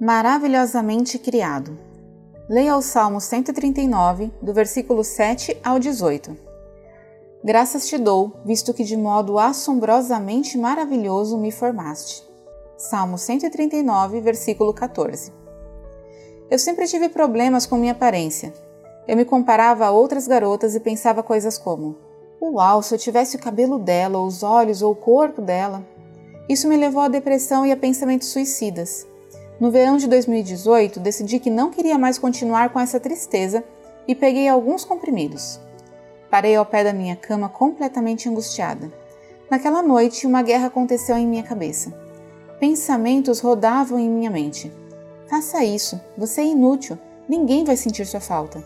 [0.00, 1.76] Maravilhosamente criado.
[2.48, 6.36] Leia o Salmo 139, do versículo 7 ao 18.
[7.42, 12.22] Graças te dou, visto que de modo assombrosamente maravilhoso me formaste.
[12.76, 15.32] Salmo 139, versículo 14.
[16.48, 18.54] Eu sempre tive problemas com minha aparência.
[19.08, 21.96] Eu me comparava a outras garotas e pensava coisas como:
[22.40, 25.84] Uau, se eu tivesse o cabelo dela, ou os olhos, ou o corpo dela.
[26.48, 29.04] Isso me levou à depressão e a pensamentos suicidas.
[29.60, 33.64] No verão de 2018, decidi que não queria mais continuar com essa tristeza
[34.06, 35.60] e peguei alguns comprimidos.
[36.30, 38.92] Parei ao pé da minha cama completamente angustiada.
[39.50, 41.92] Naquela noite, uma guerra aconteceu em minha cabeça.
[42.60, 44.70] Pensamentos rodavam em minha mente.
[45.28, 46.96] Faça isso, você é inútil,
[47.28, 48.64] ninguém vai sentir sua falta.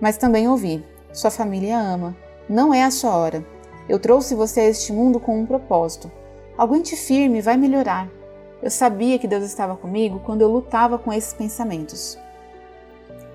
[0.00, 2.16] Mas também ouvi: sua família ama,
[2.48, 3.44] não é a sua hora.
[3.88, 6.10] Eu trouxe você a este mundo com um propósito.
[6.56, 8.08] Aguente firme, vai melhorar.
[8.62, 12.16] Eu sabia que Deus estava comigo quando eu lutava com esses pensamentos.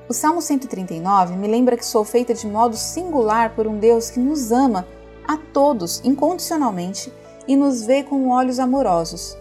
[0.07, 4.21] O Salmo 139 me lembra que sou feita de modo singular por um Deus que
[4.21, 4.87] nos ama
[5.27, 7.11] a todos incondicionalmente
[7.45, 9.37] e nos vê com olhos amorosos.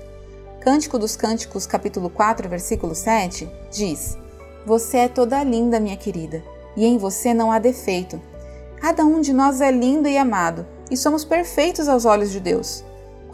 [0.60, 4.18] Cântico dos Cânticos, capítulo 4, versículo 7, diz:
[4.66, 6.42] Você é toda linda, minha querida,
[6.76, 8.20] e em você não há defeito.
[8.80, 12.84] Cada um de nós é lindo e amado, e somos perfeitos aos olhos de Deus.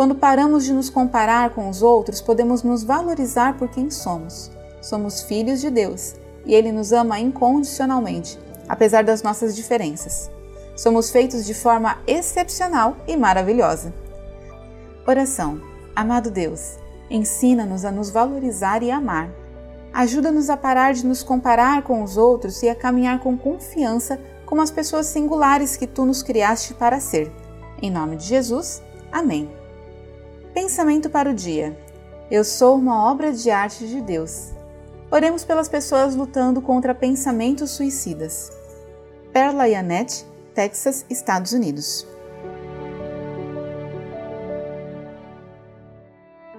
[0.02, 4.50] Quando paramos de nos comparar com os outros, podemos nos valorizar por quem somos.
[4.80, 8.36] Somos filhos de Deus e Ele nos ama incondicionalmente,
[8.68, 10.28] apesar das nossas diferenças.
[10.74, 13.94] Somos feitos de forma excepcional e maravilhosa.
[15.06, 15.60] Oração.
[15.94, 19.30] Amado Deus, ensina-nos a nos valorizar e amar.
[19.92, 24.62] Ajuda-nos a parar de nos comparar com os outros e a caminhar com confiança como
[24.62, 27.30] as pessoas singulares que tu nos criaste para ser.
[27.80, 29.61] Em nome de Jesus, amém.
[30.62, 31.76] Pensamento para o dia:
[32.30, 34.52] Eu sou uma obra de arte de Deus.
[35.10, 38.48] Oremos pelas pessoas lutando contra pensamentos suicidas.
[39.32, 42.06] Perla Yanette, Texas, Estados Unidos.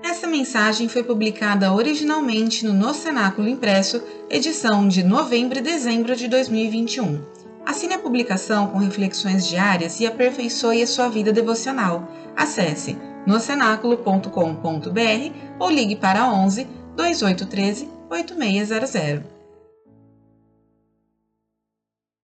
[0.03, 6.27] Essa mensagem foi publicada originalmente no No Cenáculo Impresso, edição de novembro e dezembro de
[6.27, 7.42] 2021.
[7.65, 12.07] Assine a publicação com reflexões diárias e aperfeiçoe a sua vida devocional.
[12.35, 19.42] Acesse nocenáculo.com.br ou ligue para 11 2813 8600.